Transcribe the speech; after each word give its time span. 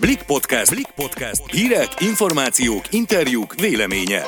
Blik 0.00 0.22
Podcast. 0.22 0.74
Blik 0.74 0.90
Podcast. 0.90 1.50
Hírek, 1.50 1.88
információk, 2.00 2.82
interjúk, 2.90 3.54
véleménye. 3.54 4.22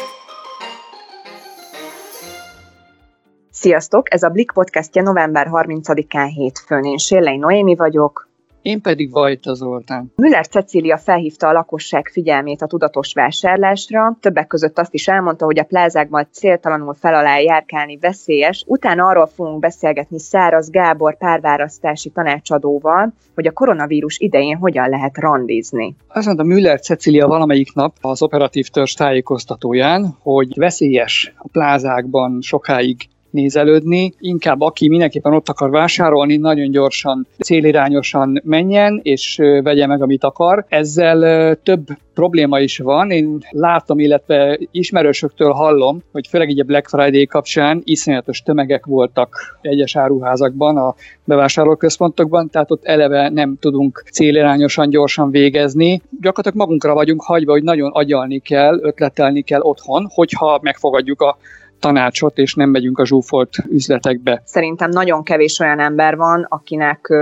Sziasztok! 3.50 4.14
Ez 4.14 4.22
a 4.22 4.28
Blik 4.28 4.52
podcastja 4.52 5.02
november 5.02 5.48
30-án 5.50 6.30
hétfőn. 6.34 6.84
Én 6.84 6.98
Sérlei 6.98 7.36
Noémi 7.36 7.76
vagyok, 7.76 8.29
én 8.62 8.80
pedig 8.80 9.10
Vajta 9.10 9.54
Zoltán. 9.54 10.12
Müller 10.16 10.46
Cecília 10.46 10.98
felhívta 10.98 11.48
a 11.48 11.52
lakosság 11.52 12.08
figyelmét 12.12 12.62
a 12.62 12.66
tudatos 12.66 13.12
vásárlásra, 13.12 14.16
többek 14.20 14.46
között 14.46 14.78
azt 14.78 14.94
is 14.94 15.08
elmondta, 15.08 15.44
hogy 15.44 15.58
a 15.58 15.64
plázákban 15.64 16.28
céltalanul 16.32 16.94
fel 16.94 17.14
alá 17.14 17.38
járkálni 17.38 17.96
veszélyes. 17.96 18.64
Utána 18.66 19.06
arról 19.06 19.26
fogunk 19.26 19.58
beszélgetni 19.58 20.18
Száraz 20.18 20.70
Gábor 20.70 21.16
párválasztási 21.16 22.10
tanácsadóval, 22.10 23.12
hogy 23.34 23.46
a 23.46 23.52
koronavírus 23.52 24.18
idején 24.18 24.56
hogyan 24.56 24.88
lehet 24.88 25.18
randizni. 25.18 25.96
Azt 26.08 26.26
mondta 26.26 26.44
Müller 26.44 26.80
Cecília 26.80 27.26
valamelyik 27.26 27.74
nap 27.74 27.96
az 28.00 28.22
operatív 28.22 28.68
törzs 28.68 28.92
tájékoztatóján, 28.92 30.16
hogy 30.22 30.52
veszélyes 30.56 31.32
a 31.36 31.48
plázákban 31.48 32.38
sokáig 32.40 33.08
nézelődni, 33.30 34.12
inkább 34.18 34.60
aki 34.60 34.88
mindenképpen 34.88 35.34
ott 35.34 35.48
akar 35.48 35.70
vásárolni, 35.70 36.36
nagyon 36.36 36.70
gyorsan, 36.70 37.26
célirányosan 37.38 38.40
menjen, 38.44 39.00
és 39.02 39.36
vegye 39.62 39.86
meg, 39.86 40.02
amit 40.02 40.24
akar. 40.24 40.64
Ezzel 40.68 41.54
több 41.62 41.86
probléma 42.14 42.60
is 42.60 42.78
van. 42.78 43.10
Én 43.10 43.38
látom, 43.50 43.98
illetve 43.98 44.58
ismerősöktől 44.70 45.52
hallom, 45.52 46.02
hogy 46.12 46.26
főleg 46.26 46.48
így 46.50 46.60
a 46.60 46.64
Black 46.64 46.88
Friday 46.88 47.26
kapcsán 47.26 47.82
iszonyatos 47.84 48.42
tömegek 48.42 48.86
voltak 48.86 49.58
egyes 49.60 49.96
áruházakban, 49.96 50.76
a 50.76 50.94
bevásárlóközpontokban, 51.24 52.50
tehát 52.50 52.70
ott 52.70 52.84
eleve 52.84 53.28
nem 53.28 53.56
tudunk 53.60 54.04
célirányosan 54.12 54.90
gyorsan 54.90 55.30
végezni. 55.30 56.00
Gyakorlatilag 56.20 56.66
magunkra 56.66 56.94
vagyunk 56.94 57.22
hagyva, 57.22 57.52
hogy 57.52 57.62
nagyon 57.62 57.90
agyalni 57.92 58.38
kell, 58.38 58.78
ötletelni 58.82 59.42
kell 59.42 59.60
otthon, 59.60 60.06
hogyha 60.14 60.58
megfogadjuk 60.62 61.20
a 61.20 61.36
tanácsot, 61.80 62.38
és 62.38 62.54
nem 62.54 62.70
megyünk 62.70 62.98
a 62.98 63.06
zsúfolt 63.06 63.56
üzletekbe. 63.68 64.42
Szerintem 64.44 64.90
nagyon 64.90 65.22
kevés 65.22 65.58
olyan 65.58 65.80
ember 65.80 66.16
van, 66.16 66.46
akinek 66.48 67.12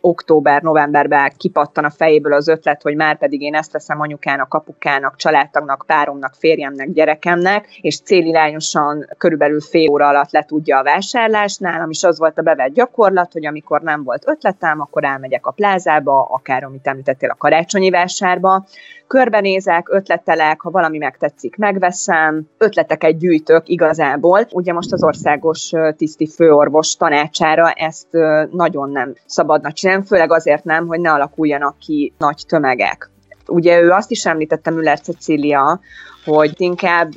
október-novemberben 0.00 1.32
kipattan 1.36 1.84
a 1.84 1.90
fejéből 1.90 2.32
az 2.32 2.48
ötlet, 2.48 2.82
hogy 2.82 2.96
már 2.96 3.18
pedig 3.18 3.40
én 3.40 3.54
ezt 3.54 3.72
veszem 3.72 4.00
anyukának, 4.00 4.54
apukának, 4.54 5.16
családtagnak, 5.16 5.84
páromnak, 5.86 6.34
férjemnek, 6.38 6.92
gyerekemnek, 6.92 7.78
és 7.80 8.00
célirányosan 8.00 9.08
körülbelül 9.18 9.60
fél 9.60 9.90
óra 9.90 10.08
alatt 10.08 10.30
le 10.30 10.44
tudja 10.44 10.78
a 10.78 10.82
vásárlást. 10.82 11.60
Nálam 11.60 11.90
is 11.90 12.04
az 12.04 12.18
volt 12.18 12.38
a 12.38 12.42
bevett 12.42 12.72
gyakorlat, 12.72 13.32
hogy 13.32 13.46
amikor 13.46 13.80
nem 13.80 14.04
volt 14.04 14.28
ötletem, 14.28 14.80
akkor 14.80 15.04
elmegyek 15.04 15.46
a 15.46 15.50
plázába, 15.50 16.22
akár 16.30 16.64
amit 16.64 16.86
említettél 16.86 17.30
a 17.30 17.34
karácsonyi 17.34 17.90
vásárba, 17.90 18.64
körbenézek, 19.06 19.88
ötletelek, 19.90 20.60
ha 20.60 20.70
valami 20.70 20.98
megtetszik, 20.98 21.56
megveszem, 21.56 22.48
ötleteket 22.58 23.18
gyűjtök 23.18 23.68
igazából. 23.68 24.46
Ugye 24.50 24.72
most 24.72 24.92
az 24.92 25.02
országos 25.02 25.70
tiszti 25.96 26.26
főorvos 26.26 26.96
tanácsára 26.96 27.70
ezt 27.70 28.06
nagyon 28.50 28.90
nem 28.90 29.14
szabadna 29.26 29.72
csinálni, 29.72 29.86
főleg 30.04 30.32
azért 30.32 30.64
nem, 30.64 30.86
hogy 30.86 31.00
ne 31.00 31.12
alakuljanak 31.12 31.78
ki 31.78 32.12
nagy 32.18 32.42
tömegek. 32.46 33.10
Ugye 33.46 33.80
ő 33.80 33.90
azt 33.90 34.10
is 34.10 34.26
említette 34.26 34.70
Müller 34.70 35.00
Cecília, 35.00 35.80
hogy 36.24 36.54
inkább 36.56 37.10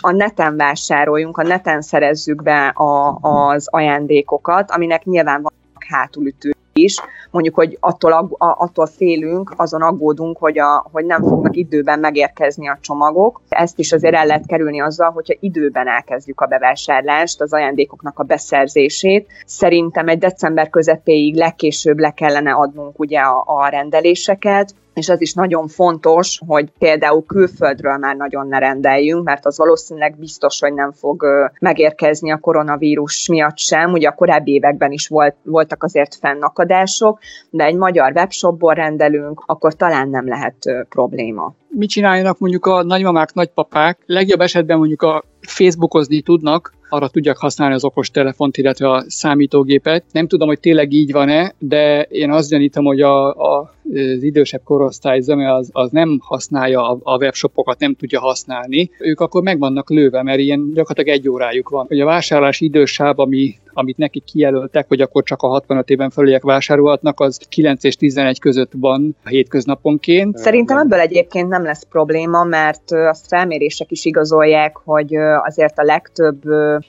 a 0.00 0.10
neten 0.10 0.56
vásároljunk, 0.56 1.38
a 1.38 1.42
neten 1.42 1.80
szerezzük 1.80 2.42
be 2.42 2.66
a, 2.66 3.18
az 3.20 3.68
ajándékokat, 3.70 4.70
aminek 4.70 5.04
nyilván 5.04 5.42
van 5.42 5.52
hátulütő 5.88 6.54
is, 6.76 7.00
mondjuk, 7.30 7.54
hogy 7.54 7.76
attól, 7.80 8.36
attól 8.38 8.86
félünk, 8.86 9.54
azon 9.56 9.82
aggódunk, 9.82 10.38
hogy, 10.38 10.58
a, 10.58 10.86
hogy 10.92 11.04
nem 11.04 11.22
fognak 11.22 11.56
időben 11.56 11.98
megérkezni 11.98 12.68
a 12.68 12.78
csomagok. 12.80 13.40
Ezt 13.48 13.78
is 13.78 13.92
azért 13.92 14.14
el 14.14 14.26
lehet 14.26 14.46
kerülni 14.46 14.80
azzal, 14.80 15.10
hogyha 15.10 15.34
időben 15.40 15.88
elkezdjük 15.88 16.40
a 16.40 16.46
bevásárlást, 16.46 17.40
az 17.40 17.52
ajándékoknak 17.52 18.18
a 18.18 18.22
beszerzését. 18.22 19.28
Szerintem 19.46 20.08
egy 20.08 20.18
december 20.18 20.70
közepéig 20.70 21.34
legkésőbb 21.34 21.98
le 21.98 22.10
kellene 22.10 22.52
adnunk 22.52 22.98
ugye 22.98 23.20
a, 23.20 23.44
a 23.46 23.68
rendeléseket, 23.68 24.74
és 24.96 25.08
az 25.08 25.20
is 25.20 25.34
nagyon 25.34 25.68
fontos, 25.68 26.40
hogy 26.46 26.68
például 26.78 27.24
külföldről 27.26 27.96
már 27.96 28.16
nagyon 28.16 28.48
ne 28.48 28.58
rendeljünk, 28.58 29.24
mert 29.24 29.46
az 29.46 29.58
valószínűleg 29.58 30.18
biztos, 30.18 30.60
hogy 30.60 30.74
nem 30.74 30.92
fog 30.92 31.24
megérkezni 31.60 32.32
a 32.32 32.38
koronavírus 32.38 33.28
miatt 33.28 33.58
sem. 33.58 33.92
Ugye 33.92 34.08
a 34.08 34.14
korábbi 34.14 34.52
években 34.52 34.92
is 34.92 35.08
volt, 35.08 35.34
voltak 35.42 35.82
azért 35.82 36.14
fennakadások, 36.14 37.18
de 37.50 37.64
egy 37.64 37.76
magyar 37.76 38.12
webshopból 38.14 38.74
rendelünk, 38.74 39.42
akkor 39.46 39.74
talán 39.74 40.08
nem 40.08 40.28
lehet 40.28 40.56
probléma. 40.88 41.54
Mit 41.68 41.88
csináljanak 41.88 42.38
mondjuk 42.38 42.66
a 42.66 42.82
nagymamák, 42.82 43.32
nagypapák? 43.32 43.98
Legjobb 44.06 44.40
esetben 44.40 44.78
mondjuk 44.78 45.02
a 45.02 45.24
Facebookozni 45.46 46.20
tudnak, 46.20 46.72
arra 46.88 47.08
tudják 47.08 47.36
használni 47.36 47.74
az 47.74 47.84
okos 47.84 48.10
telefont, 48.10 48.56
illetve 48.56 48.90
a 48.90 49.04
számítógépet. 49.06 50.04
Nem 50.12 50.26
tudom, 50.26 50.48
hogy 50.48 50.60
tényleg 50.60 50.92
így 50.92 51.12
van-e, 51.12 51.54
de 51.58 52.02
én 52.02 52.30
azt 52.30 52.50
gyanítom, 52.50 52.84
hogy 52.84 53.00
a, 53.00 53.28
a, 53.28 53.74
az 53.94 54.22
idősebb 54.22 54.62
korosztály 54.64 55.20
zöme 55.20 55.54
az, 55.54 55.68
az 55.72 55.90
nem 55.90 56.18
használja 56.22 56.90
a, 56.90 56.98
a 57.02 57.16
webshopokat, 57.16 57.78
nem 57.78 57.94
tudja 57.94 58.20
használni. 58.20 58.90
Ők 58.98 59.20
akkor 59.20 59.42
meg 59.42 59.58
vannak 59.58 59.90
lőve, 59.90 60.22
mert 60.22 60.38
ilyen 60.38 60.70
gyakorlatilag 60.74 61.18
egy 61.18 61.28
órájuk 61.28 61.68
van. 61.68 61.86
Hogy 61.88 62.00
a 62.00 62.04
vásárlás 62.04 62.60
idősáv, 62.60 63.18
ami 63.18 63.54
amit 63.76 63.96
nekik 63.96 64.24
kijelöltek, 64.24 64.88
hogy 64.88 65.00
akkor 65.00 65.22
csak 65.22 65.42
a 65.42 65.48
65 65.48 65.90
éven 65.90 66.10
felüliek 66.10 66.42
vásárolhatnak, 66.42 67.20
az 67.20 67.40
9 67.48 67.84
és 67.84 67.96
11 67.96 68.40
között 68.40 68.72
van 68.76 69.16
a 69.24 69.28
hétköznaponként. 69.28 70.36
Szerintem 70.36 70.78
ebből 70.78 70.98
egyébként 70.98 71.48
nem 71.48 71.62
lesz 71.62 71.86
probléma, 71.90 72.44
mert 72.44 72.92
azt 72.92 73.26
felmérések 73.26 73.90
is 73.90 74.04
igazolják, 74.04 74.76
hogy 74.84 75.14
azért 75.44 75.78
a 75.78 75.82
legtöbb 75.82 76.42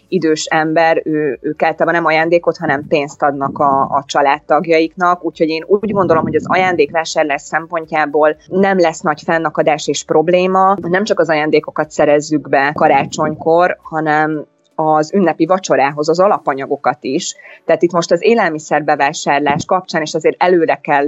idős 0.07 0.45
ember, 0.45 1.01
ő, 1.05 1.39
ők 1.41 1.63
általában 1.63 1.93
nem 2.01 2.05
ajándékot, 2.05 2.57
hanem 2.57 2.87
pénzt 2.87 3.21
adnak 3.23 3.59
a, 3.59 3.81
a 3.81 4.03
családtagjaiknak, 4.05 5.25
úgyhogy 5.25 5.49
én 5.49 5.63
úgy 5.67 5.91
gondolom, 5.91 6.23
hogy 6.23 6.35
az 6.35 6.45
ajándékvásárlás 6.47 7.41
szempontjából 7.41 8.37
nem 8.47 8.79
lesz 8.79 9.01
nagy 9.01 9.21
fennakadás 9.21 9.87
és 9.87 10.03
probléma. 10.03 10.75
Nem 10.81 11.03
csak 11.03 11.19
az 11.19 11.29
ajándékokat 11.29 11.91
szerezzük 11.91 12.49
be 12.49 12.71
karácsonykor, 12.75 13.77
hanem 13.81 14.45
az 14.79 15.13
ünnepi 15.13 15.45
vacsorához 15.45 16.09
az 16.09 16.19
alapanyagokat 16.19 16.97
is. 17.01 17.35
Tehát 17.65 17.81
itt 17.81 17.91
most 17.91 18.11
az 18.11 18.23
élelmiszerbevásárlás 18.23 19.65
kapcsán 19.65 20.01
is 20.01 20.13
azért 20.13 20.43
előre 20.43 20.75
kell 20.75 21.07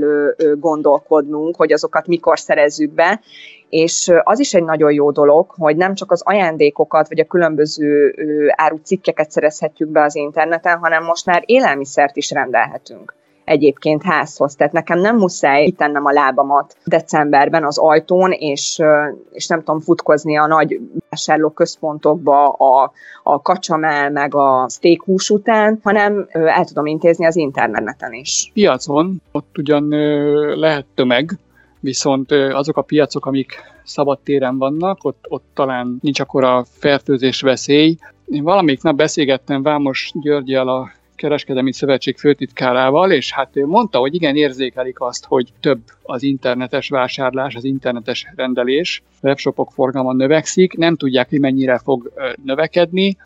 gondolkodnunk, 0.59 1.55
hogy 1.55 1.71
azokat 1.71 2.07
mikor 2.07 2.39
szerezzük 2.39 2.91
be, 2.91 3.19
és 3.69 4.11
az 4.23 4.39
is 4.39 4.53
egy 4.53 4.63
nagyon 4.63 4.91
jó 4.91 5.11
dolog, 5.11 5.49
hogy 5.57 5.75
nem 5.75 5.93
csak 5.93 6.11
az 6.11 6.21
ajándékokat, 6.25 7.07
vagy 7.07 7.19
a 7.19 7.25
különböző 7.25 8.13
árucikkeket 8.55 9.31
szerezhetjük 9.31 9.89
be 9.89 10.03
az 10.03 10.15
interneten, 10.15 10.77
hanem 10.77 11.03
most 11.03 11.25
már 11.25 11.43
élelmiszert 11.45 12.15
is 12.15 12.31
rendelhetünk 12.31 13.17
egyébként 13.49 14.03
házhoz. 14.03 14.55
Tehát 14.55 14.73
nekem 14.73 14.99
nem 14.99 15.17
muszáj 15.17 15.65
kitennem 15.65 16.05
a 16.05 16.11
lábamat 16.11 16.77
decemberben 16.85 17.65
az 17.65 17.77
ajtón, 17.77 18.31
és, 18.31 18.81
és 19.31 19.47
nem 19.47 19.59
tudom 19.59 19.79
futkozni 19.79 20.37
a 20.37 20.47
nagy 20.47 20.79
központokba 21.53 22.49
a, 22.49 22.91
a 23.23 23.41
kacsamel, 23.41 24.09
meg 24.09 24.35
a 24.35 24.67
steak 24.69 25.03
hús 25.03 25.29
után, 25.29 25.79
hanem 25.83 26.27
el 26.31 26.65
tudom 26.65 26.85
intézni 26.85 27.25
az 27.25 27.35
interneten 27.35 28.13
is. 28.13 28.51
Piacon 28.53 29.21
ott 29.31 29.57
ugyan 29.57 29.87
lehet 30.59 30.85
tömeg, 30.95 31.37
viszont 31.79 32.31
azok 32.31 32.77
a 32.77 32.81
piacok, 32.81 33.25
amik 33.25 33.53
szabad 33.83 34.19
téren 34.19 34.57
vannak, 34.57 35.03
ott, 35.03 35.25
ott 35.27 35.45
talán 35.53 35.97
nincs 36.01 36.19
akkor 36.19 36.43
a 36.43 36.65
fertőzés 36.79 37.41
veszély. 37.41 37.97
Én 38.25 38.43
valamelyik 38.43 38.81
nap 38.81 38.95
beszélgettem 38.95 39.63
Vámos 39.63 40.11
Györgyel 40.21 40.67
a 40.67 40.91
kereskedelmi 41.19 41.73
szövetség 41.73 42.17
főtitkárával, 42.17 43.11
és 43.11 43.33
hát 43.33 43.49
ő 43.53 43.65
mondta, 43.65 43.99
hogy 43.99 44.15
igen, 44.15 44.35
érzékelik 44.35 45.01
azt, 45.01 45.25
hogy 45.25 45.53
több 45.59 45.79
az 46.01 46.23
internetes 46.23 46.89
vásárlás, 46.89 47.55
az 47.55 47.63
internetes 47.63 48.25
rendelés, 48.35 49.03
webshopok 49.21 49.71
forgalma 49.71 50.13
növekszik, 50.13 50.77
nem 50.77 50.95
tudják, 50.95 51.29
hogy 51.29 51.39
mennyire 51.39 51.77
fog 51.77 52.11
növekedni, 52.43 53.17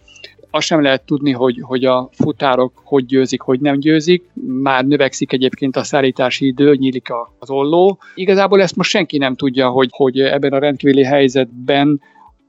azt 0.55 0.65
sem 0.65 0.81
lehet 0.81 1.01
tudni, 1.05 1.31
hogy, 1.31 1.59
hogy 1.61 1.85
a 1.85 2.09
futárok 2.11 2.81
hogy 2.83 3.05
győzik, 3.05 3.41
hogy 3.41 3.59
nem 3.59 3.79
győzik. 3.79 4.23
Már 4.61 4.85
növekszik 4.85 5.31
egyébként 5.31 5.75
a 5.75 5.83
szállítási 5.83 6.45
idő, 6.45 6.75
nyílik 6.75 7.07
az 7.39 7.49
olló. 7.49 7.99
Igazából 8.15 8.61
ezt 8.61 8.75
most 8.75 8.89
senki 8.89 9.17
nem 9.17 9.35
tudja, 9.35 9.69
hogy, 9.69 9.89
hogy 9.91 10.19
ebben 10.19 10.53
a 10.53 10.59
rendkívüli 10.59 11.03
helyzetben 11.03 12.01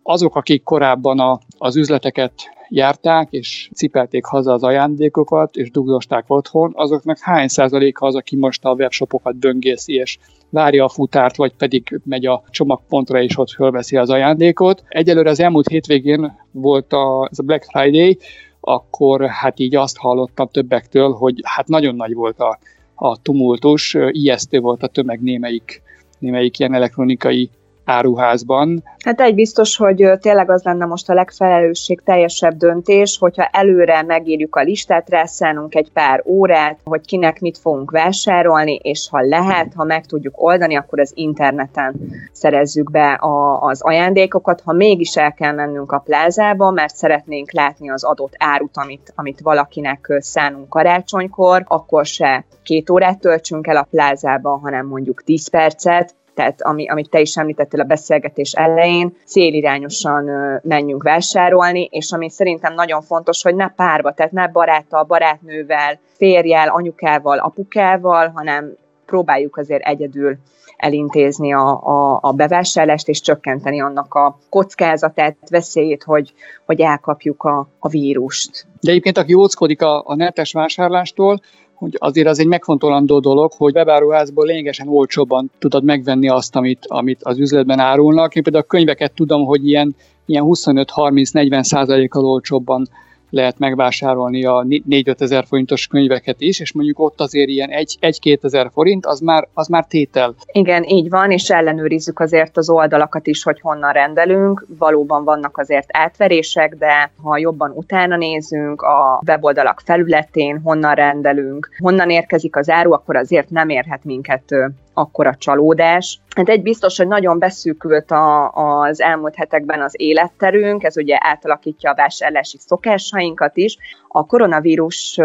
azok, 0.06 0.37
akik 0.37 0.62
korábban 0.62 1.19
a, 1.19 1.39
az 1.59 1.77
üzleteket 1.77 2.33
járták, 2.69 3.29
és 3.31 3.71
cipelték 3.75 4.25
haza 4.25 4.53
az 4.53 4.62
ajándékokat, 4.62 5.56
és 5.56 5.71
dugdosták 5.71 6.25
otthon, 6.27 6.73
azoknak 6.75 7.19
hány 7.21 7.49
százaléka 7.49 8.06
az, 8.06 8.15
aki 8.15 8.37
most 8.37 8.65
a 8.65 8.73
webshopokat 8.73 9.37
böngészi, 9.37 9.95
és 9.95 10.19
várja 10.51 10.85
a 10.85 10.89
futárt, 10.89 11.37
vagy 11.37 11.53
pedig 11.55 12.01
megy 12.05 12.27
a 12.27 12.43
csomagpontra, 12.51 13.23
és 13.23 13.39
ott 13.39 13.51
fölveszi 13.51 13.97
az 13.97 14.11
ajándékot. 14.11 14.83
Egyelőre 14.89 15.31
az 15.31 15.41
elmúlt 15.41 15.69
hétvégén 15.69 16.33
volt 16.51 16.93
a, 16.93 17.29
ez 17.31 17.39
a 17.39 17.43
Black 17.43 17.65
Friday, 17.65 18.19
akkor 18.61 19.27
hát 19.27 19.59
így 19.59 19.77
azt 19.77 19.97
hallottam 19.97 20.49
többektől, 20.49 21.12
hogy 21.12 21.41
hát 21.43 21.69
nagyon 21.69 21.95
nagy 21.95 22.15
volt 22.15 22.41
a, 22.41 22.59
a 22.95 23.23
tumultus, 23.23 23.97
ijesztő 24.11 24.61
volt 24.61 24.83
a 24.83 24.87
tömeg 24.87 25.23
némelyik 25.23 25.83
némelyik 26.19 26.59
ilyen 26.59 26.75
elektronikai 26.75 27.51
áruházban. 27.84 28.82
Hát 29.04 29.20
egy 29.20 29.34
biztos, 29.34 29.76
hogy 29.76 30.10
tényleg 30.20 30.50
az 30.50 30.62
lenne 30.62 30.84
most 30.84 31.08
a 31.08 31.14
legfelelősség 31.14 32.00
teljesebb 32.04 32.56
döntés, 32.56 33.19
hogyha 33.20 33.44
előre 33.44 34.02
megírjuk 34.02 34.56
a 34.56 34.62
listát, 34.62 35.10
rászánunk 35.10 35.75
egy 35.75 35.90
pár 35.92 36.22
órát, 36.26 36.78
hogy 36.84 37.06
kinek 37.06 37.40
mit 37.40 37.58
fogunk 37.58 37.90
vásárolni, 37.90 38.75
és 38.75 39.08
ha 39.10 39.20
lehet, 39.20 39.72
ha 39.75 39.84
meg 39.84 40.06
tudjuk 40.06 40.42
oldani, 40.42 40.76
akkor 40.76 41.00
az 41.00 41.12
interneten 41.14 41.94
szerezzük 42.32 42.90
be 42.90 43.12
a, 43.12 43.60
az 43.60 43.82
ajándékokat. 43.82 44.60
Ha 44.60 44.72
mégis 44.72 45.16
el 45.16 45.32
kell 45.32 45.52
mennünk 45.52 45.92
a 45.92 45.98
plázába, 45.98 46.70
mert 46.70 46.96
szeretnénk 46.96 47.52
látni 47.52 47.90
az 47.90 48.04
adott 48.04 48.34
árut, 48.38 48.76
amit, 48.76 49.12
amit 49.14 49.40
valakinek 49.40 50.16
szánunk 50.19 50.69
karácsonykor, 50.69 51.64
akkor 51.66 52.06
se 52.06 52.44
két 52.62 52.90
órát 52.90 53.20
töltsünk 53.20 53.66
el 53.66 53.76
a 53.76 53.86
plázában, 53.90 54.60
hanem 54.60 54.86
mondjuk 54.86 55.22
10 55.22 55.48
percet, 55.48 56.14
tehát 56.34 56.62
ami, 56.62 56.88
amit 56.88 57.10
te 57.10 57.20
is 57.20 57.36
említettél 57.36 57.81
a 57.81 57.84
beszélgetés 57.84 58.52
elején, 58.52 59.16
célirányosan 59.25 60.31
menjünk 60.62 61.02
vásárolni, 61.02 61.88
és 61.90 62.12
ami 62.12 62.31
szerintem 62.31 62.75
nagyon 62.75 63.02
fontos, 63.02 63.42
hogy 63.42 63.54
ne 63.54 63.69
párba, 63.69 64.12
tehát 64.12 64.32
ne 64.32 64.48
baráttal, 64.48 65.04
barátnővel, 65.04 65.98
férjel, 66.16 66.69
anyukával, 66.69 67.38
apukával, 67.38 68.32
hanem 68.34 68.76
próbáljuk 69.06 69.56
azért 69.56 69.86
egyedül 69.86 70.36
elintézni 70.76 71.52
a, 71.52 71.82
a, 71.82 72.19
a 72.22 72.32
bevásárlást, 72.32 73.08
és 73.08 73.20
csökkenteni 73.20 73.81
annak 73.81 74.14
a 74.14 74.38
kockázatát, 74.48 75.36
veszélyét, 75.50 76.02
hogy, 76.02 76.32
hogy 76.66 76.81
elkapjuk 76.81 77.42
a, 77.42 77.69
a 77.78 77.88
vírust. 77.88 78.66
De 78.81 78.90
egyébként, 78.90 79.19
aki 79.19 79.34
óckodik 79.34 79.82
a, 79.82 80.02
a 80.06 80.14
netes 80.14 80.52
vásárlástól, 80.52 81.40
hogy 81.75 81.97
azért 81.99 82.29
az 82.29 82.38
egy 82.38 82.47
megfontolandó 82.47 83.19
dolog, 83.19 83.53
hogy 83.53 83.75
webáruházból 83.75 84.47
lényegesen 84.47 84.88
olcsóbban 84.88 85.50
tudod 85.59 85.85
megvenni 85.85 86.29
azt, 86.29 86.56
amit, 86.56 86.87
amit 86.87 87.23
az 87.23 87.38
üzletben 87.38 87.79
árulnak. 87.79 88.35
Én 88.35 88.43
például 88.43 88.65
a 88.65 88.69
könyveket 88.69 89.12
tudom, 89.12 89.44
hogy 89.44 89.69
ilyen, 89.69 89.94
ilyen 90.26 90.44
25-30-40 90.47 91.62
százalékkal 91.62 92.25
olcsóbban 92.25 92.88
lehet 93.34 93.58
megvásárolni 93.58 94.44
a 94.44 94.66
4-5 94.69 95.20
ezer 95.20 95.44
forintos 95.46 95.86
könyveket 95.86 96.40
is, 96.40 96.60
és 96.60 96.72
mondjuk 96.72 96.98
ott 96.98 97.20
azért 97.20 97.48
ilyen 97.48 97.70
1-2 97.72 98.44
ezer 98.44 98.70
forint, 98.72 99.06
az 99.06 99.20
már, 99.20 99.48
az 99.52 99.66
már 99.66 99.86
tétel. 99.86 100.34
Igen, 100.52 100.84
így 100.84 101.08
van, 101.08 101.31
és 101.31 101.50
ellenőrizzük 101.50 102.20
azért 102.20 102.56
az 102.56 102.70
oldalakat 102.70 103.26
is, 103.26 103.42
hogy 103.42 103.60
honnan 103.60 103.92
rendelünk. 103.92 104.66
Valóban 104.78 105.25
vannak 105.25 105.58
azért 105.58 105.88
átverések, 105.88 106.75
de 106.75 107.10
ha 107.22 107.38
jobban 107.38 107.70
utána 107.75 108.16
nézünk 108.16 108.82
a 108.82 109.22
weboldalak 109.26 109.82
felületén, 109.84 110.60
honnan 110.62 110.94
rendelünk, 110.94 111.69
honnan 111.78 112.10
érkezik 112.10 112.56
az 112.56 112.70
áru, 112.70 112.92
akkor 112.92 113.16
azért 113.16 113.50
nem 113.50 113.69
érhet 113.69 114.04
minket 114.04 114.54
akkora 114.94 115.35
csalódás. 115.35 116.20
Hát 116.37 116.49
egy 116.49 116.62
biztos, 116.62 116.96
hogy 116.96 117.06
nagyon 117.06 117.38
beszűkült 117.38 118.11
a, 118.11 118.50
az 118.50 119.00
elmúlt 119.00 119.35
hetekben 119.35 119.82
az 119.82 119.94
életterünk, 119.96 120.82
ez 120.82 120.96
ugye 120.96 121.17
átalakítja 121.20 121.91
a 121.91 121.94
vásárlási 121.94 122.58
szokásainkat 122.58 123.56
is. 123.56 123.76
A 124.08 124.26
koronavírus 124.26 125.19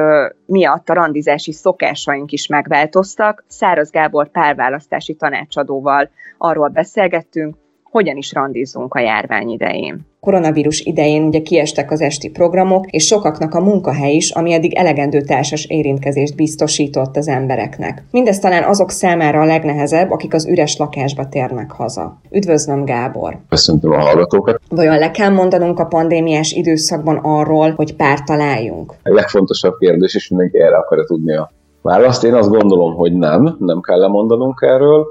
miatt 0.45 0.89
a 0.89 0.93
randizási 0.93 1.51
szokásaink 1.51 2.31
is 2.31 2.47
megváltoztak. 2.47 3.43
Száraz 3.47 3.89
Gábor 3.89 4.31
párválasztási 4.31 5.13
tanácsadóval 5.13 6.09
arról 6.37 6.67
beszélgettünk, 6.67 7.55
hogyan 7.83 8.17
is 8.17 8.33
randizzunk 8.33 8.93
a 8.93 8.99
járvány 8.99 9.49
idején 9.49 10.08
koronavírus 10.19 10.79
idején 10.81 11.23
ugye 11.23 11.41
kiestek 11.41 11.91
az 11.91 12.01
esti 12.01 12.29
programok, 12.29 12.85
és 12.89 13.05
sokaknak 13.05 13.53
a 13.53 13.59
munkahely 13.59 14.13
is, 14.13 14.31
ami 14.31 14.53
eddig 14.53 14.75
elegendő 14.75 15.21
társas 15.21 15.65
érintkezést 15.65 16.35
biztosított 16.35 17.15
az 17.15 17.27
embereknek. 17.27 18.03
Mindez 18.11 18.39
talán 18.39 18.63
azok 18.63 18.91
számára 18.91 19.41
a 19.41 19.45
legnehezebb, 19.45 20.11
akik 20.11 20.33
az 20.33 20.47
üres 20.47 20.77
lakásba 20.77 21.29
térnek 21.29 21.71
haza. 21.71 22.19
Üdvözlöm, 22.31 22.85
Gábor! 22.85 23.37
Köszöntöm 23.49 23.91
a 23.91 23.99
hallgatókat! 23.99 24.61
Vajon 24.69 24.97
le 24.97 25.11
kell 25.11 25.29
mondanunk 25.29 25.79
a 25.79 25.85
pandémiás 25.85 26.51
időszakban 26.51 27.19
arról, 27.21 27.73
hogy 27.75 27.95
párt 27.95 28.25
találjunk? 28.25 28.93
A 29.03 29.13
legfontosabb 29.13 29.77
kérdés, 29.77 30.15
és 30.15 30.29
mindenki 30.29 30.61
erre 30.61 30.77
akarja 30.77 31.03
tudni 31.03 31.35
a 31.35 31.51
választ. 31.81 32.23
Én 32.23 32.33
azt 32.33 32.49
gondolom, 32.49 32.95
hogy 32.95 33.13
nem, 33.13 33.55
nem 33.59 33.81
kell 33.81 33.99
lemondanunk 33.99 34.59
erről. 34.61 35.07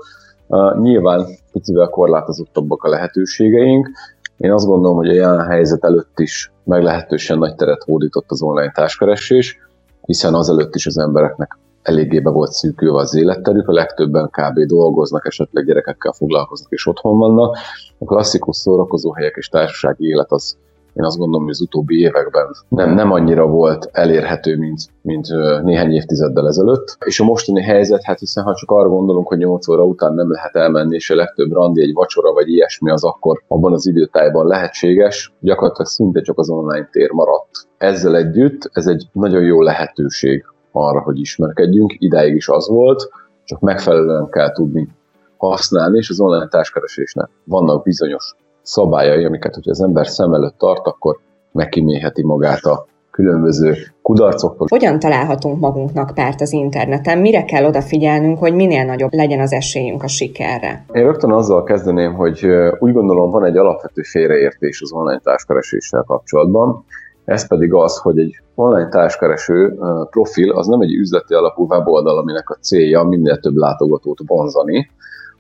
Uh, 0.46 0.81
nyilván 0.81 1.26
picivel 1.52 1.88
korlátozottabbak 1.88 2.82
a 2.82 2.88
lehetőségeink, 2.88 3.90
én 4.38 4.52
azt 4.52 4.67
gondolom, 4.67 4.96
hogy 4.96 5.08
a 5.08 5.12
jelen 5.12 5.46
helyzet 5.46 5.85
előtt 5.85 6.19
is 6.19 6.52
meglehetősen 6.64 7.38
nagy 7.38 7.55
teret 7.55 7.82
hódított 7.82 8.31
az 8.31 8.43
online 8.43 8.70
társkeresés, 8.70 9.58
hiszen 10.05 10.35
azelőtt 10.35 10.75
is 10.75 10.87
az 10.87 10.99
embereknek 10.99 11.58
eléggé 11.82 12.20
be 12.20 12.31
volt 12.31 12.52
szűkülve 12.52 12.99
az 12.99 13.14
életterük, 13.14 13.69
a 13.69 13.73
legtöbben 13.73 14.31
kb. 14.31 14.58
dolgoznak, 14.58 15.26
esetleg 15.26 15.64
gyerekekkel 15.64 16.12
foglalkoznak 16.12 16.73
és 16.73 16.87
otthon 16.87 17.19
vannak. 17.19 17.56
A 17.99 18.05
klasszikus 18.05 18.56
szórakozóhelyek 18.56 19.35
és 19.37 19.49
társasági 19.49 20.06
élet 20.06 20.32
az 20.32 20.56
én 20.98 21.04
azt 21.04 21.18
gondolom, 21.18 21.42
hogy 21.42 21.52
az 21.52 21.60
utóbbi 21.60 22.00
években 22.00 22.46
nem, 22.68 22.94
nem 22.94 23.12
annyira 23.12 23.46
volt 23.46 23.88
elérhető, 23.92 24.56
mint, 24.56 24.80
mint 25.02 25.26
néhány 25.62 25.92
évtizeddel 25.92 26.46
ezelőtt. 26.46 26.96
És 27.04 27.20
a 27.20 27.24
mostani 27.24 27.62
helyzet, 27.62 28.02
hát 28.02 28.18
hiszen 28.18 28.44
ha 28.44 28.54
csak 28.54 28.70
arra 28.70 28.88
gondolunk, 28.88 29.28
hogy 29.28 29.38
8 29.38 29.68
óra 29.68 29.84
után 29.84 30.14
nem 30.14 30.30
lehet 30.30 30.56
elmenni, 30.56 30.94
és 30.94 31.10
a 31.10 31.14
legtöbb 31.14 31.52
randi 31.52 31.82
egy 31.82 31.92
vacsora 31.92 32.32
vagy 32.32 32.48
ilyesmi 32.48 32.90
az 32.90 33.04
akkor 33.04 33.42
abban 33.48 33.72
az 33.72 33.86
időtájban 33.86 34.46
lehetséges, 34.46 35.32
gyakorlatilag 35.40 35.86
szinte 35.86 36.20
csak 36.20 36.38
az 36.38 36.50
online 36.50 36.88
tér 36.92 37.10
maradt. 37.10 37.50
Ezzel 37.76 38.16
együtt 38.16 38.70
ez 38.72 38.86
egy 38.86 39.08
nagyon 39.12 39.42
jó 39.42 39.62
lehetőség 39.62 40.44
arra, 40.72 41.00
hogy 41.00 41.20
ismerkedjünk, 41.20 41.94
idáig 41.98 42.34
is 42.34 42.48
az 42.48 42.68
volt, 42.68 43.10
csak 43.44 43.60
megfelelően 43.60 44.28
kell 44.28 44.52
tudni 44.52 44.88
használni, 45.36 45.98
és 45.98 46.10
az 46.10 46.20
online 46.20 46.48
társkeresésnek 46.48 47.28
vannak 47.44 47.82
bizonyos 47.82 48.36
szabályai, 48.69 49.25
amiket, 49.25 49.55
hogyha 49.55 49.70
az 49.70 49.81
ember 49.81 50.06
szem 50.06 50.35
előtt 50.35 50.59
tart, 50.59 50.87
akkor 50.87 51.19
megkiméheti 51.53 52.23
magát 52.25 52.65
a 52.65 52.87
különböző 53.11 53.75
kudarcoktól. 54.03 54.67
Hogyan 54.70 54.99
találhatunk 54.99 55.61
magunknak 55.61 56.15
párt 56.15 56.41
az 56.41 56.53
interneten? 56.53 57.19
Mire 57.19 57.44
kell 57.44 57.65
odafigyelnünk, 57.65 58.38
hogy 58.38 58.55
minél 58.55 58.85
nagyobb 58.85 59.12
legyen 59.12 59.41
az 59.41 59.53
esélyünk 59.53 60.03
a 60.03 60.06
sikerre? 60.09 60.85
Én 60.93 61.03
rögtön 61.03 61.31
azzal 61.31 61.62
kezdeném, 61.62 62.15
hogy 62.15 62.47
úgy 62.79 62.93
gondolom 62.93 63.31
van 63.31 63.44
egy 63.44 63.56
alapvető 63.56 64.03
félreértés 64.03 64.82
az 64.82 64.93
online 64.93 65.20
társkereséssel 65.25 66.03
kapcsolatban. 66.06 66.85
Ez 67.25 67.47
pedig 67.47 67.73
az, 67.75 67.97
hogy 67.97 68.19
egy 68.19 68.41
online 68.55 68.88
társkereső 68.88 69.79
profil 70.11 70.50
az 70.50 70.67
nem 70.67 70.81
egy 70.81 70.93
üzleti 70.93 71.35
alapú 71.35 71.67
weboldal, 71.67 72.19
aminek 72.19 72.50
a 72.50 72.56
célja 72.61 73.03
minél 73.03 73.38
több 73.38 73.56
látogatót 73.56 74.19
vonzani, 74.26 74.91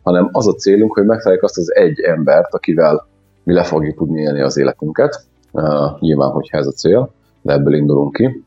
hanem 0.02 0.28
az 0.32 0.48
a 0.48 0.52
célunk, 0.52 0.94
hogy 0.94 1.04
megtaláljuk 1.04 1.44
azt 1.44 1.58
az 1.58 1.74
egy 1.74 2.00
embert, 2.00 2.54
akivel 2.54 3.06
mi 3.48 3.54
le 3.54 3.62
fogjuk 3.64 3.96
tudni 3.96 4.20
élni 4.20 4.40
az 4.40 4.58
életünket, 4.58 5.24
uh, 5.52 6.00
nyilván, 6.00 6.30
hogyha 6.30 6.58
ez 6.58 6.66
a 6.66 6.70
cél, 6.70 7.10
de 7.42 7.52
ebből 7.52 7.74
indulunk 7.74 8.12
ki. 8.12 8.44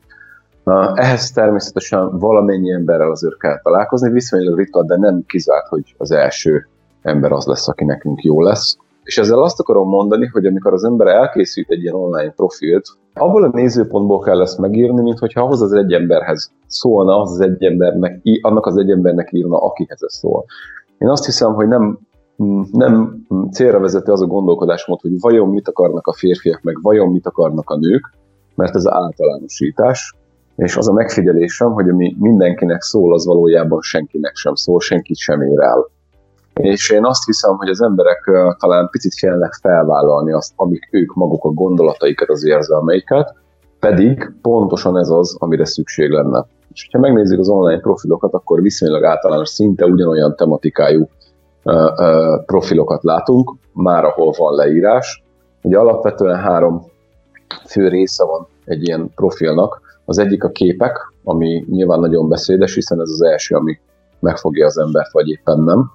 Uh, 0.64 0.92
ehhez 0.94 1.30
természetesen 1.30 2.18
valamennyi 2.18 2.72
emberrel 2.72 3.10
azért 3.10 3.38
kell 3.38 3.60
találkozni, 3.62 4.10
viszonylag 4.10 4.58
ritka, 4.58 4.82
de 4.82 4.96
nem 4.96 5.24
kizárt, 5.26 5.66
hogy 5.68 5.94
az 5.98 6.10
első 6.10 6.68
ember 7.02 7.32
az 7.32 7.46
lesz, 7.46 7.68
aki 7.68 7.84
nekünk 7.84 8.22
jó 8.22 8.42
lesz. 8.42 8.76
És 9.02 9.18
ezzel 9.18 9.42
azt 9.42 9.60
akarom 9.60 9.88
mondani, 9.88 10.26
hogy 10.26 10.46
amikor 10.46 10.72
az 10.72 10.84
ember 10.84 11.06
elkészít 11.06 11.70
egy 11.70 11.82
ilyen 11.82 11.94
online 11.94 12.30
profilt, 12.30 12.86
abból 13.14 13.44
a 13.44 13.50
nézőpontból 13.52 14.18
kell 14.18 14.40
ezt 14.40 14.58
megírni, 14.58 15.02
mint 15.02 15.18
hogyha 15.18 15.40
ahhoz 15.40 15.62
az 15.62 15.72
egy 15.72 15.92
emberhez 15.92 16.52
szólna, 16.66 17.20
az 17.20 17.30
az 17.30 17.40
egy 17.40 17.64
embernek, 17.64 18.20
annak 18.40 18.66
az 18.66 18.76
egy 18.76 18.90
embernek 18.90 19.28
írna, 19.32 19.56
akihez 19.56 20.02
ez 20.02 20.14
szól. 20.14 20.44
Én 20.98 21.08
azt 21.08 21.24
hiszem, 21.24 21.54
hogy 21.54 21.68
nem 21.68 21.98
nem 22.70 23.26
célra 23.50 23.80
vezető 23.80 24.12
az 24.12 24.22
a 24.22 24.26
gondolkodásmód, 24.26 25.00
hogy 25.00 25.20
vajon 25.20 25.48
mit 25.48 25.68
akarnak 25.68 26.06
a 26.06 26.12
férfiak, 26.12 26.62
meg 26.62 26.78
vajon 26.82 27.10
mit 27.10 27.26
akarnak 27.26 27.70
a 27.70 27.76
nők, 27.76 28.12
mert 28.54 28.74
ez 28.74 28.88
általánosítás, 28.88 30.16
és 30.56 30.76
az 30.76 30.88
a 30.88 30.92
megfigyelésem, 30.92 31.72
hogy 31.72 31.88
ami 31.88 32.16
mindenkinek 32.18 32.82
szól, 32.82 33.14
az 33.14 33.26
valójában 33.26 33.80
senkinek 33.80 34.34
sem 34.34 34.54
szól, 34.54 34.80
senkit 34.80 35.16
sem 35.16 35.42
ér 35.42 35.60
el. 35.60 35.90
És 36.54 36.90
én 36.90 37.04
azt 37.04 37.24
hiszem, 37.24 37.56
hogy 37.56 37.68
az 37.68 37.82
emberek 37.82 38.30
talán 38.58 38.88
picit 38.90 39.14
félnek 39.14 39.52
felvállalni 39.52 40.32
azt, 40.32 40.52
amik 40.56 40.88
ők 40.90 41.14
maguk 41.14 41.44
a 41.44 41.48
gondolataikat, 41.48 42.28
az 42.28 42.44
érzelmeiket, 42.44 43.34
pedig 43.80 44.32
pontosan 44.42 44.98
ez 44.98 45.08
az, 45.08 45.36
amire 45.38 45.64
szükség 45.64 46.10
lenne. 46.10 46.46
És 46.72 46.88
ha 46.92 46.98
megnézzük 46.98 47.38
az 47.38 47.48
online 47.48 47.80
profilokat, 47.80 48.32
akkor 48.32 48.62
viszonylag 48.62 49.04
általános, 49.04 49.48
szinte 49.48 49.86
ugyanolyan 49.86 50.36
tematikájú 50.36 51.08
profilokat 52.46 53.02
látunk, 53.02 53.54
már 53.72 54.04
ahol 54.04 54.34
van 54.36 54.54
leírás. 54.54 55.22
Ugye 55.62 55.78
alapvetően 55.78 56.36
három 56.36 56.84
fő 57.66 57.88
része 57.88 58.24
van 58.24 58.46
egy 58.64 58.88
ilyen 58.88 59.10
profilnak. 59.14 59.80
Az 60.04 60.18
egyik 60.18 60.44
a 60.44 60.50
képek, 60.50 61.12
ami 61.24 61.64
nyilván 61.70 62.00
nagyon 62.00 62.28
beszédes, 62.28 62.74
hiszen 62.74 63.00
ez 63.00 63.08
az 63.08 63.22
első, 63.22 63.54
ami 63.54 63.78
megfogja 64.18 64.66
az 64.66 64.78
embert, 64.78 65.12
vagy 65.12 65.28
éppen 65.28 65.60
nem. 65.60 65.90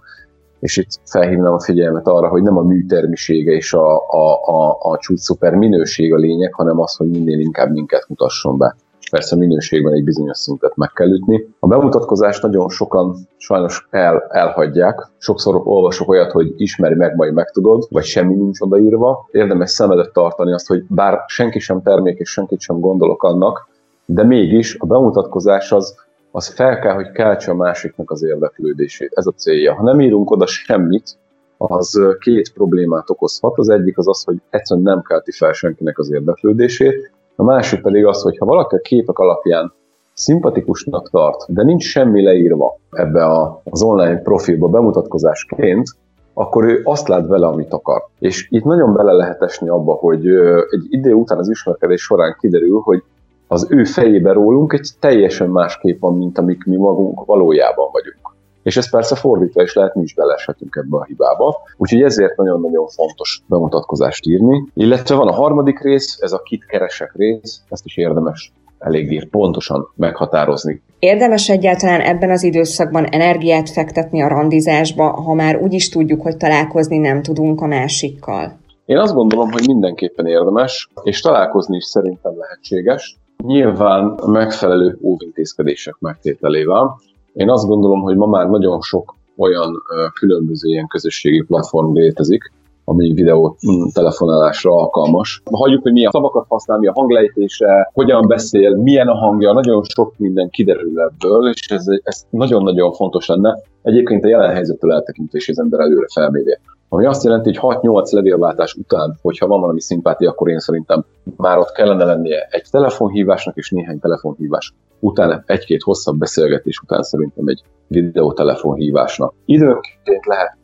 És 0.59 0.77
itt 0.77 0.89
felhívnám 1.05 1.53
a 1.53 1.59
figyelmet 1.59 2.07
arra, 2.07 2.27
hogy 2.27 2.41
nem 2.41 2.57
a 2.57 2.61
műtermisége 2.61 3.51
és 3.51 3.73
a, 3.73 3.95
a, 3.97 4.45
a, 4.45 4.77
a 4.79 4.97
csúcs 4.97 5.19
szuper 5.19 5.53
minőség 5.53 6.13
a 6.13 6.17
lényeg, 6.17 6.53
hanem 6.53 6.79
az, 6.79 6.95
hogy 6.95 7.09
minél 7.09 7.39
inkább 7.39 7.71
minket 7.71 8.05
mutasson 8.07 8.57
be. 8.57 8.75
Persze 9.09 9.35
minőségben 9.35 9.93
egy 9.93 10.03
bizonyos 10.03 10.37
szintet 10.37 10.75
meg 10.75 10.91
kell 10.93 11.11
ütni. 11.11 11.47
A 11.59 11.67
bemutatkozást 11.67 12.41
nagyon 12.41 12.69
sokan 12.69 13.15
sajnos 13.37 13.87
el, 13.89 14.27
elhagyják. 14.29 15.07
Sokszor 15.17 15.61
olvasok 15.63 16.09
olyat, 16.09 16.31
hogy 16.31 16.53
ismeri 16.57 16.95
meg, 16.95 17.15
majd 17.15 17.33
megtudod, 17.33 17.87
vagy 17.89 18.03
semmi 18.03 18.33
nincs 18.33 18.61
odaírva. 18.61 19.27
Érdemes 19.31 19.69
szemedet 19.69 20.13
tartani 20.13 20.53
azt, 20.53 20.67
hogy 20.67 20.83
bár 20.87 21.23
senki 21.27 21.59
sem 21.59 21.81
termék 21.81 22.19
és 22.19 22.29
senkit 22.29 22.59
sem 22.59 22.79
gondolok 22.79 23.23
annak, 23.23 23.69
de 24.05 24.23
mégis 24.23 24.75
a 24.79 24.85
bemutatkozás 24.85 25.71
az, 25.71 25.95
az 26.31 26.47
fel 26.47 26.79
kell, 26.79 26.93
hogy 26.93 27.11
keltse 27.11 27.51
a 27.51 27.55
másiknak 27.55 28.11
az 28.11 28.23
érdeklődését. 28.23 29.11
Ez 29.15 29.25
a 29.25 29.31
célja. 29.31 29.73
Ha 29.73 29.83
nem 29.83 30.01
írunk 30.01 30.31
oda 30.31 30.45
semmit, 30.45 31.17
az 31.57 31.99
két 32.19 32.53
problémát 32.53 33.09
okozhat. 33.09 33.57
Az 33.57 33.69
egyik 33.69 33.97
az 33.97 34.07
az, 34.07 34.23
hogy 34.23 34.37
egyszerűen 34.49 34.85
nem 34.85 35.01
kelti 35.01 35.31
fel 35.31 35.53
senkinek 35.53 35.99
az 35.99 36.11
érdeklődését, 36.11 37.11
a 37.39 37.43
másik 37.43 37.81
pedig 37.81 38.05
az, 38.05 38.21
hogy 38.21 38.37
ha 38.37 38.45
valaki 38.45 38.75
a 38.75 38.79
képek 38.79 39.17
alapján 39.17 39.73
szimpatikusnak 40.13 41.09
tart, 41.09 41.53
de 41.53 41.63
nincs 41.63 41.83
semmi 41.83 42.23
leírva 42.23 42.77
ebbe 42.91 43.25
a, 43.25 43.61
az 43.63 43.83
online 43.83 44.17
profilba 44.17 44.67
bemutatkozásként, 44.67 45.87
akkor 46.33 46.63
ő 46.63 46.81
azt 46.83 47.07
lát 47.07 47.27
vele, 47.27 47.47
amit 47.47 47.73
akar. 47.73 48.05
És 48.19 48.47
itt 48.49 48.63
nagyon 48.63 48.93
bele 48.93 49.11
lehet 49.11 49.41
esni 49.41 49.69
abba, 49.69 49.93
hogy 49.93 50.27
egy 50.69 50.85
idő 50.89 51.13
után 51.13 51.37
az 51.37 51.49
ismerkedés 51.49 52.01
során 52.01 52.35
kiderül, 52.39 52.79
hogy 52.83 53.03
az 53.47 53.67
ő 53.69 53.83
fejébe 53.83 54.31
rólunk 54.31 54.73
egy 54.73 54.89
teljesen 54.99 55.49
más 55.49 55.77
kép 55.77 55.99
van, 55.99 56.17
mint 56.17 56.37
amik 56.37 56.63
mi 56.63 56.75
magunk 56.75 57.25
valójában 57.25 57.89
vagyunk. 57.91 58.26
És 58.67 58.77
ez 58.77 58.89
persze 58.89 59.15
fordítva 59.15 59.61
is 59.61 59.73
lehet, 59.73 59.95
mi 59.95 60.01
is 60.01 60.13
beleshetünk 60.13 60.75
ebbe 60.75 60.97
a 60.97 61.03
hibába. 61.03 61.57
Úgyhogy 61.77 62.01
ezért 62.01 62.37
nagyon-nagyon 62.37 62.87
fontos 62.87 63.41
bemutatkozást 63.45 64.25
írni. 64.25 64.63
Illetve 64.73 65.15
van 65.15 65.27
a 65.27 65.33
harmadik 65.33 65.79
rész, 65.79 66.17
ez 66.21 66.31
a 66.31 66.41
kit 66.41 66.65
keresek 66.65 67.13
rész, 67.15 67.61
ezt 67.69 67.85
is 67.85 67.97
érdemes 67.97 68.53
eléggé 68.79 69.27
pontosan 69.31 69.91
meghatározni. 69.95 70.81
Érdemes 70.99 71.49
egyáltalán 71.49 72.01
ebben 72.01 72.29
az 72.29 72.43
időszakban 72.43 73.05
energiát 73.05 73.69
fektetni 73.69 74.21
a 74.21 74.27
randizásba, 74.27 75.09
ha 75.09 75.33
már 75.33 75.61
úgy 75.61 75.73
is 75.73 75.89
tudjuk, 75.89 76.21
hogy 76.21 76.37
találkozni 76.37 76.97
nem 76.97 77.21
tudunk 77.21 77.61
a 77.61 77.65
másikkal? 77.65 78.57
Én 78.85 78.97
azt 78.97 79.13
gondolom, 79.13 79.51
hogy 79.51 79.67
mindenképpen 79.67 80.25
érdemes, 80.25 80.89
és 81.03 81.21
találkozni 81.21 81.75
is 81.75 81.85
szerintem 81.85 82.37
lehetséges. 82.37 83.17
Nyilván 83.43 84.19
megfelelő 84.25 84.97
óvintézkedések 85.01 85.95
megtételével. 85.99 86.99
Én 87.37 87.49
azt 87.49 87.67
gondolom, 87.67 88.01
hogy 88.01 88.15
ma 88.15 88.25
már 88.25 88.49
nagyon 88.49 88.81
sok 88.81 89.15
olyan 89.37 89.81
különböző 90.13 90.69
ilyen 90.69 90.87
közösségi 90.87 91.43
platform 91.43 91.93
létezik, 91.93 92.51
ami 92.83 93.13
videó 93.13 93.57
telefonálásra 93.93 94.71
alkalmas. 94.71 95.41
Hagyjuk, 95.51 95.81
hogy 95.81 95.91
milyen 95.91 96.11
szavakat 96.11 96.45
használ, 96.49 96.77
mi 96.77 96.87
a 96.87 96.91
hanglejtése, 96.95 97.89
hogyan 97.93 98.27
beszél, 98.27 98.75
milyen 98.75 99.07
a 99.07 99.15
hangja, 99.15 99.53
nagyon 99.53 99.83
sok 99.83 100.13
minden 100.17 100.49
kiderül 100.49 101.01
ebből, 101.01 101.49
és 101.49 101.67
ez, 101.69 101.85
ez 102.03 102.25
nagyon-nagyon 102.29 102.91
fontos 102.91 103.27
lenne. 103.27 103.57
Egyébként 103.81 104.23
a 104.23 104.27
jelen 104.27 104.53
helyzettől 104.53 104.93
eltekintés 104.93 105.49
az 105.49 105.59
ember 105.59 105.79
előre 105.79 106.07
felmérje. 106.13 106.59
Ami 106.89 107.05
azt 107.05 107.23
jelenti, 107.23 107.55
hogy 107.55 107.77
6-8 107.81 108.11
levélváltás 108.11 108.73
után, 108.73 109.17
hogyha 109.21 109.47
van 109.47 109.59
valami 109.59 109.81
szimpátia, 109.81 110.29
akkor 110.29 110.49
én 110.49 110.59
szerintem 110.59 111.05
már 111.37 111.57
ott 111.57 111.71
kellene 111.71 112.03
lennie 112.03 112.47
egy 112.51 112.65
telefonhívásnak 112.71 113.55
és 113.55 113.71
néhány 113.71 113.99
telefonhívás 113.99 114.73
után, 114.99 115.43
egy-két 115.45 115.81
hosszabb 115.81 116.17
beszélgetés 116.17 116.79
után 116.79 117.03
szerintem 117.03 117.47
egy 117.47 117.61
videótelefonhívásnak. 117.87 119.33
Időnként 119.45 120.25
lehet 120.25 120.57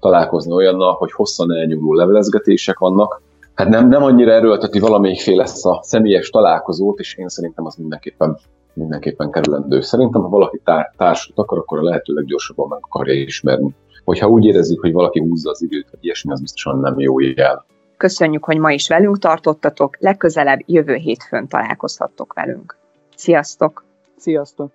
találkozni 0.00 0.52
olyannal, 0.52 0.92
hogy 0.92 1.12
hosszan 1.12 1.52
elnyúló 1.52 1.94
levelezgetések 1.94 2.78
vannak, 2.78 3.22
hát 3.54 3.68
nem, 3.68 3.88
nem 3.88 4.02
annyira 4.02 4.32
erőlteti 4.32 4.78
valamelyikféle 4.78 5.42
ezt 5.42 5.66
a 5.66 5.80
személyes 5.82 6.30
találkozót, 6.30 6.98
és 6.98 7.14
én 7.14 7.28
szerintem 7.28 7.66
az 7.66 7.74
mindenképpen 7.74 8.38
mindenképpen 8.72 9.30
kerülendő. 9.30 9.80
Szerintem, 9.80 10.22
ha 10.22 10.28
valaki 10.28 10.60
tár- 10.64 10.92
társat 10.96 11.38
akar, 11.38 11.58
akkor 11.58 11.78
a 11.78 11.82
lehető 11.82 12.14
leggyorsabban 12.14 12.68
meg 12.68 12.78
akarja 12.82 13.14
ismerni 13.14 13.74
hogyha 14.06 14.28
úgy 14.28 14.44
érezzük, 14.44 14.80
hogy 14.80 14.92
valaki 14.92 15.20
húzza 15.20 15.50
az 15.50 15.62
időt, 15.62 15.90
vagy 15.90 16.04
ilyesmi, 16.04 16.32
az 16.32 16.40
biztosan 16.40 16.78
nem 16.78 16.98
jó 16.98 17.20
jel. 17.20 17.64
Köszönjük, 17.96 18.44
hogy 18.44 18.58
ma 18.58 18.72
is 18.72 18.88
velünk 18.88 19.18
tartottatok, 19.18 19.96
legközelebb 20.00 20.60
jövő 20.66 20.94
hétfőn 20.94 21.48
találkozhattok 21.48 22.32
velünk. 22.32 22.76
Sziasztok! 23.16 23.84
Sziasztok! 24.16 24.70